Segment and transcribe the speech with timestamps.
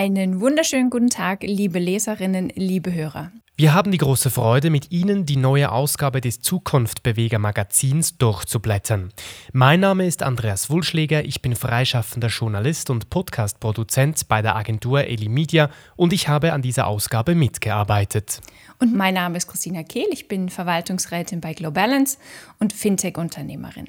[0.00, 3.32] Einen wunderschönen guten Tag, liebe Leserinnen, liebe Hörer.
[3.56, 9.12] Wir haben die große Freude, mit Ihnen die neue Ausgabe des Zukunftbeweger Magazins durchzublättern.
[9.52, 15.28] Mein Name ist Andreas Wulschläger, ich bin freischaffender Journalist und Podcastproduzent bei der Agentur Eli
[15.28, 18.40] Media und ich habe an dieser Ausgabe mitgearbeitet.
[18.78, 22.18] Und mein Name ist Christina Kehl, ich bin Verwaltungsrätin bei Globalance
[22.60, 23.88] und Fintech-Unternehmerin.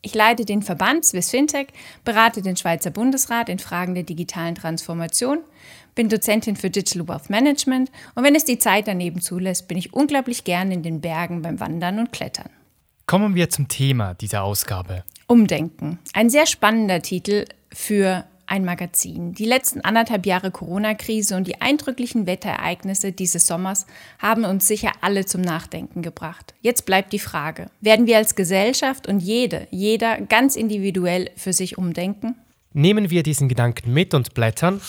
[0.00, 1.68] Ich leite den Verband Swiss Fintech,
[2.04, 5.40] berate den Schweizer Bundesrat in Fragen der digitalen Transformation,
[5.96, 9.92] bin Dozentin für Digital Wealth Management und wenn es die Zeit daneben zulässt, bin ich
[9.92, 12.50] unglaublich gern in den Bergen beim Wandern und Klettern.
[13.06, 15.02] Kommen wir zum Thema dieser Ausgabe.
[15.26, 15.98] Umdenken.
[16.12, 19.32] Ein sehr spannender Titel für ein Magazin.
[19.34, 23.86] Die letzten anderthalb Jahre Corona-Krise und die eindrücklichen Wetterereignisse dieses Sommers
[24.18, 26.54] haben uns sicher alle zum Nachdenken gebracht.
[26.60, 31.78] Jetzt bleibt die Frage, werden wir als Gesellschaft und jede, jeder ganz individuell für sich
[31.78, 32.34] umdenken?
[32.72, 34.80] Nehmen wir diesen Gedanken mit und blättern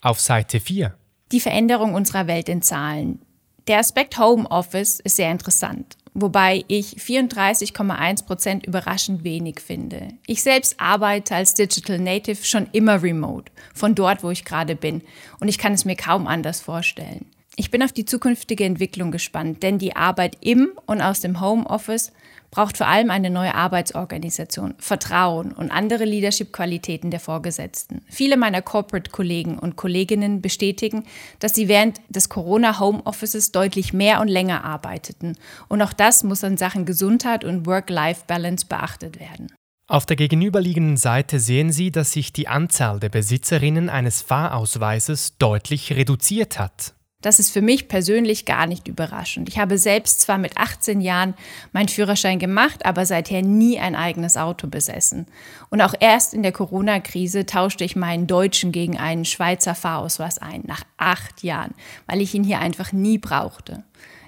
[0.00, 0.94] auf Seite 4.
[1.32, 3.20] Die Veränderung unserer Welt in Zahlen.
[3.66, 10.08] Der Aspekt Homeoffice ist sehr interessant wobei ich 34,1 Prozent überraschend wenig finde.
[10.26, 15.02] Ich selbst arbeite als Digital Native schon immer remote, von dort, wo ich gerade bin,
[15.40, 17.26] und ich kann es mir kaum anders vorstellen.
[17.60, 22.12] Ich bin auf die zukünftige Entwicklung gespannt, denn die Arbeit im und aus dem Homeoffice
[22.52, 28.02] braucht vor allem eine neue Arbeitsorganisation, Vertrauen und andere Leadership-Qualitäten der Vorgesetzten.
[28.08, 31.02] Viele meiner Corporate-Kollegen und Kolleginnen bestätigen,
[31.40, 35.36] dass sie während des Corona-Homeoffices deutlich mehr und länger arbeiteten.
[35.66, 39.52] Und auch das muss in Sachen Gesundheit und Work-Life-Balance beachtet werden.
[39.88, 45.96] Auf der gegenüberliegenden Seite sehen Sie, dass sich die Anzahl der Besitzerinnen eines Fahrausweises deutlich
[45.96, 46.94] reduziert hat.
[47.20, 49.48] Das ist für mich persönlich gar nicht überraschend.
[49.48, 51.34] Ich habe selbst zwar mit 18 Jahren
[51.72, 55.26] meinen Führerschein gemacht, aber seither nie ein eigenes Auto besessen.
[55.68, 60.62] Und auch erst in der Corona-Krise tauschte ich meinen deutschen gegen einen Schweizer Fahrausweis ein,
[60.64, 61.74] nach acht Jahren,
[62.06, 63.82] weil ich ihn hier einfach nie brauchte.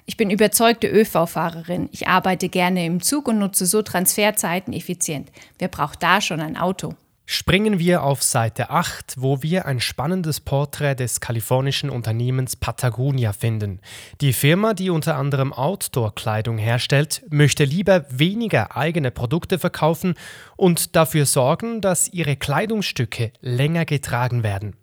[0.05, 1.87] Ich bin überzeugte ÖV-Fahrerin.
[1.93, 5.31] Ich arbeite gerne im Zug und nutze so Transferzeiten effizient.
[5.59, 6.95] Wer braucht da schon ein Auto?
[7.25, 13.79] Springen wir auf Seite 8, wo wir ein spannendes Porträt des kalifornischen Unternehmens Patagonia finden.
[14.19, 20.15] Die Firma, die unter anderem Outdoor-Kleidung herstellt, möchte lieber weniger eigene Produkte verkaufen
[20.57, 24.75] und dafür sorgen, dass ihre Kleidungsstücke länger getragen werden.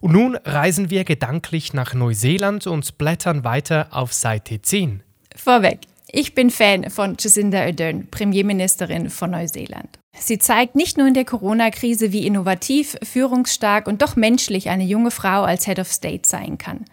[0.00, 5.02] Und nun reisen wir gedanklich nach Neuseeland und blättern weiter auf Seite 10.
[5.34, 5.80] Vorweg,
[6.10, 9.98] ich bin Fan von Jacinda Ardern, Premierministerin von Neuseeland.
[10.18, 15.10] Sie zeigt nicht nur in der Corona-Krise, wie innovativ, führungsstark und doch menschlich eine junge
[15.10, 16.84] Frau als Head of State sein kann.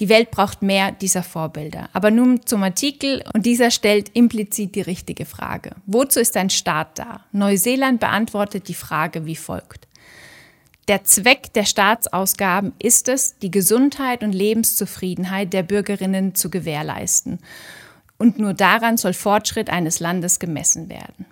[0.00, 1.88] Die Welt braucht mehr dieser Vorbilder.
[1.92, 5.72] Aber nun zum Artikel und dieser stellt implizit die richtige Frage.
[5.86, 7.20] Wozu ist ein Staat da?
[7.32, 9.86] Neuseeland beantwortet die Frage wie folgt.
[10.88, 17.38] Der Zweck der Staatsausgaben ist es, die Gesundheit und Lebenszufriedenheit der Bürgerinnen zu gewährleisten.
[18.18, 21.26] Und nur daran soll Fortschritt eines Landes gemessen werden.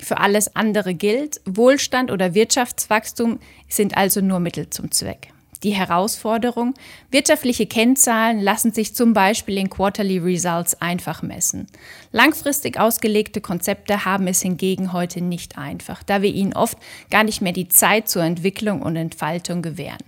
[0.00, 5.32] Für alles andere gilt, Wohlstand oder Wirtschaftswachstum sind also nur Mittel zum Zweck.
[5.62, 6.74] Die Herausforderung,
[7.10, 11.66] wirtschaftliche Kennzahlen lassen sich zum Beispiel in Quarterly Results einfach messen.
[12.12, 16.78] Langfristig ausgelegte Konzepte haben es hingegen heute nicht einfach, da wir ihnen oft
[17.10, 20.04] gar nicht mehr die Zeit zur Entwicklung und Entfaltung gewähren.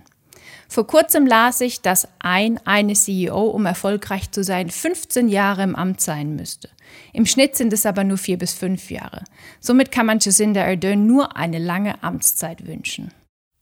[0.71, 5.75] Vor kurzem las ich, dass ein, eine CEO, um erfolgreich zu sein, 15 Jahre im
[5.75, 6.69] Amt sein müsste.
[7.11, 9.23] Im Schnitt sind es aber nur vier bis fünf Jahre.
[9.59, 13.11] Somit kann man Jacinda Ardern nur eine lange Amtszeit wünschen.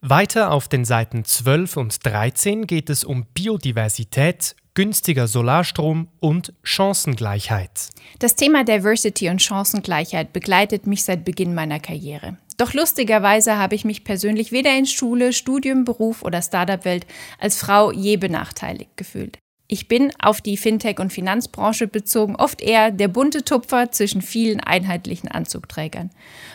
[0.01, 7.89] Weiter auf den Seiten 12 und 13 geht es um Biodiversität, günstiger Solarstrom und Chancengleichheit.
[8.19, 12.37] Das Thema Diversity und Chancengleichheit begleitet mich seit Beginn meiner Karriere.
[12.57, 17.05] Doch lustigerweise habe ich mich persönlich weder in Schule, Studium, Beruf oder Startup-Welt
[17.39, 19.37] als Frau je benachteiligt gefühlt.
[19.69, 24.61] Ich bin auf die Fintech- und Finanzbranche bezogen oft eher der bunte Tupfer zwischen vielen
[24.61, 26.09] einheitlichen Anzugträgern.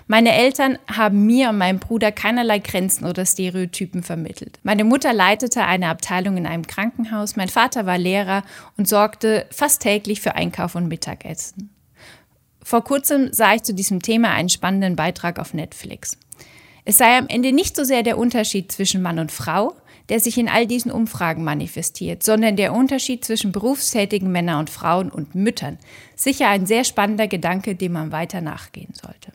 [0.06, 4.58] Meine Eltern haben mir und meinem Bruder keinerlei Grenzen oder Stereotypen vermittelt.
[4.62, 8.44] Meine Mutter leitete eine Abteilung in einem Krankenhaus, mein Vater war Lehrer
[8.78, 11.71] und sorgte fast täglich für Einkauf und Mittagessen.
[12.62, 16.18] Vor kurzem sah ich zu diesem Thema einen spannenden Beitrag auf Netflix.
[16.84, 19.74] Es sei am Ende nicht so sehr der Unterschied zwischen Mann und Frau,
[20.08, 25.10] der sich in all diesen Umfragen manifestiert, sondern der Unterschied zwischen berufstätigen Männern und Frauen
[25.10, 25.78] und Müttern.
[26.16, 29.32] Sicher ein sehr spannender Gedanke, dem man weiter nachgehen sollte.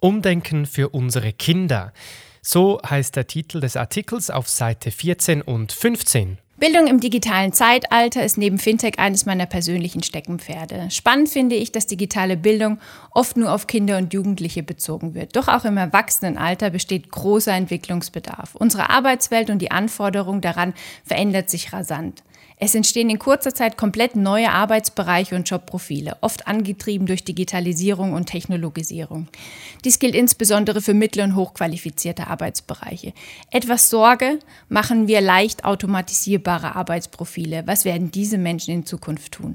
[0.00, 1.92] Umdenken für unsere Kinder.
[2.40, 6.38] So heißt der Titel des Artikels auf Seite 14 und 15.
[6.58, 10.90] Bildung im digitalen Zeitalter ist neben Fintech eines meiner persönlichen Steckenpferde.
[10.90, 12.80] Spannend finde ich, dass digitale Bildung
[13.12, 15.36] oft nur auf Kinder und Jugendliche bezogen wird.
[15.36, 18.56] Doch auch im Erwachsenenalter besteht großer Entwicklungsbedarf.
[18.56, 20.74] Unsere Arbeitswelt und die Anforderung daran
[21.04, 22.24] verändert sich rasant.
[22.60, 28.26] Es entstehen in kurzer Zeit komplett neue Arbeitsbereiche und Jobprofile, oft angetrieben durch Digitalisierung und
[28.26, 29.28] Technologisierung.
[29.84, 33.12] Dies gilt insbesondere für mittel- und hochqualifizierte Arbeitsbereiche.
[33.52, 37.62] Etwas Sorge machen wir leicht automatisierbare Arbeitsprofile.
[37.66, 39.54] Was werden diese Menschen in Zukunft tun?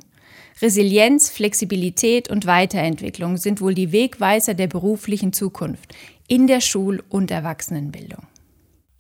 [0.62, 5.94] Resilienz, Flexibilität und Weiterentwicklung sind wohl die Wegweiser der beruflichen Zukunft
[6.30, 8.28] in der Schul- und Erwachsenenbildung.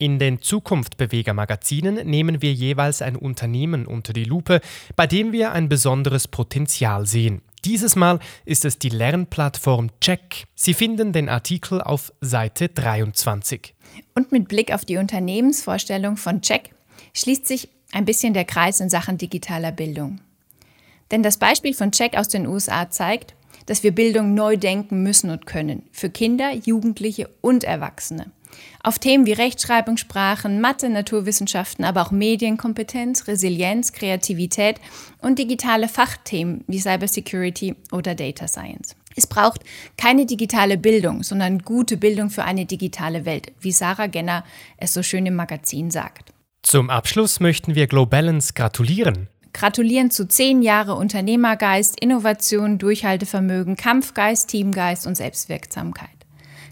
[0.04, 4.60] In den Zukunftbeweger-Magazinen nehmen wir jeweils ein Unternehmen unter die Lupe,
[4.98, 7.42] bei dem wir ein besonderes Potenzial sehen.
[7.64, 10.44] Dieses Mal ist es die Lernplattform Check.
[10.56, 13.74] Sie finden den Artikel auf Seite 23.
[14.14, 16.72] Und mit Blick auf die Unternehmensvorstellung von Check
[17.14, 20.20] schließt sich ein bisschen der Kreis in Sachen digitaler Bildung.
[21.12, 23.36] Denn das Beispiel von Check aus den USA zeigt,
[23.68, 25.84] dass wir Bildung neu denken müssen und können.
[25.94, 28.34] Für Kinder, Jugendliche und Erwachsene.
[28.84, 34.80] Auf Themen wie Rechtschreibung, Sprachen, Mathe, Naturwissenschaften, aber auch Medienkompetenz, Resilienz, Kreativität
[35.20, 38.96] und digitale Fachthemen wie Cybersecurity oder Data Science.
[39.16, 39.62] Es braucht
[39.98, 44.44] keine digitale Bildung, sondern gute Bildung für eine digitale Welt, wie Sarah Genner
[44.78, 46.34] es so schön im Magazin sagt.
[46.64, 49.28] Zum Abschluss möchten wir Globalance gratulieren.
[49.54, 56.10] Gratulieren zu zehn Jahre Unternehmergeist, Innovation, Durchhaltevermögen, Kampfgeist, Teamgeist und Selbstwirksamkeit.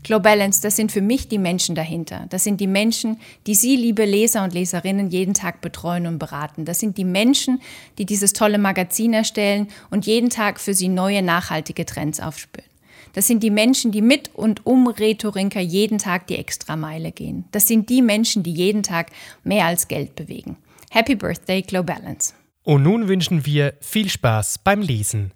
[0.04, 2.26] Globalance, das sind für mich die Menschen dahinter.
[2.30, 6.66] Das sind die Menschen, die Sie, liebe Leser und Leserinnen, jeden Tag betreuen und beraten.
[6.66, 7.62] Das sind die Menschen,
[7.98, 12.70] die dieses tolle Magazin erstellen und jeden Tag für Sie neue nachhaltige Trends aufspüren.
[13.14, 17.46] Das sind die Menschen, die mit und um Rhetorinker jeden Tag die Extrameile gehen.
[17.52, 19.12] Das sind die Menschen, die jeden Tag
[19.44, 20.58] mehr als Geld bewegen.
[20.90, 22.34] Happy Birthday, Globalance.
[22.64, 25.32] Und nun wünschen wir viel Spaß beim Lesen.